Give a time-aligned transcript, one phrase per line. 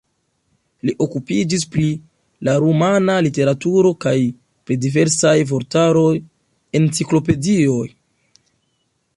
[0.89, 1.83] Li okupiĝis pri
[2.49, 4.15] la rumana literaturo kaj
[4.69, 6.11] pri diversaj vortaroj,
[6.81, 7.83] enciklopedioj.